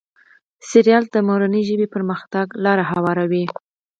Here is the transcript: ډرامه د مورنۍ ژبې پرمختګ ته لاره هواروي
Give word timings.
ډرامه 0.83 1.09
د 1.13 1.15
مورنۍ 1.27 1.61
ژبې 1.69 1.87
پرمختګ 1.95 2.45
ته 2.51 2.59
لاره 2.65 2.83
هواروي 2.91 3.43